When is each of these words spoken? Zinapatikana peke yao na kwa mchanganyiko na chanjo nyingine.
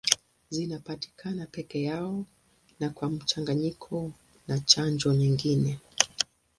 Zinapatikana 0.49 1.45
peke 1.45 1.83
yao 1.83 2.25
na 2.79 2.89
kwa 2.89 3.09
mchanganyiko 3.09 4.11
na 4.47 4.59
chanjo 4.59 5.13
nyingine. 5.13 5.79